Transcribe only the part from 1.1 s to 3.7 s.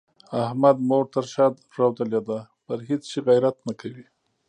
تر شا رودلې ده؛ پر هيڅ شي غيرت